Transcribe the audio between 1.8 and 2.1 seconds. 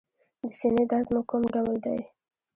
دی؟